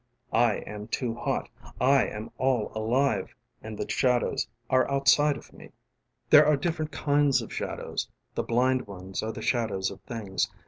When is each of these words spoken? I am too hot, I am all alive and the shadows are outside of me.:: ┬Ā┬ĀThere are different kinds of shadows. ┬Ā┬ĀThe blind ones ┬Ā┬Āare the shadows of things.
I 0.33 0.55
am 0.65 0.87
too 0.87 1.13
hot, 1.13 1.47
I 1.79 2.05
am 2.05 2.31
all 2.39 2.71
alive 2.73 3.35
and 3.61 3.77
the 3.77 3.87
shadows 3.87 4.47
are 4.67 4.89
outside 4.89 5.37
of 5.37 5.53
me.:: 5.53 5.73
┬Ā┬ĀThere 6.31 6.47
are 6.47 6.57
different 6.57 6.91
kinds 6.91 7.39
of 7.43 7.53
shadows. 7.53 8.09
┬Ā┬ĀThe 8.35 8.47
blind 8.47 8.87
ones 8.87 9.21
┬Ā┬Āare 9.21 9.33
the 9.35 9.41
shadows 9.43 9.91
of 9.91 10.01
things. 10.01 10.49